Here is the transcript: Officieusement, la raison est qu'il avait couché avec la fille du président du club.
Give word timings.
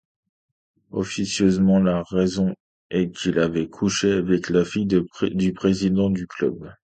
Officieusement, 0.93 1.77
la 1.77 2.01
raison 2.01 2.55
est 2.89 3.11
qu'il 3.11 3.37
avait 3.37 3.69
couché 3.69 4.11
avec 4.13 4.49
la 4.49 4.65
fille 4.65 4.87
du 4.87 5.53
président 5.53 6.09
du 6.09 6.25
club. 6.25 6.73